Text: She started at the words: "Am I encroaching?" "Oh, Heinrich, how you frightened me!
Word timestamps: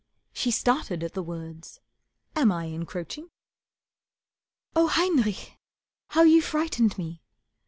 She 0.33 0.49
started 0.49 1.03
at 1.03 1.13
the 1.13 1.21
words: 1.21 1.79
"Am 2.35 2.51
I 2.51 2.63
encroaching?" 2.65 3.29
"Oh, 4.75 4.87
Heinrich, 4.87 5.59
how 6.07 6.23
you 6.23 6.41
frightened 6.41 6.97
me! 6.97 7.21